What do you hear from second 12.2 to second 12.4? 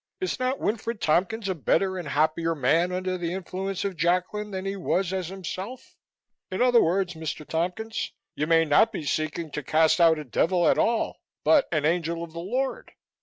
of the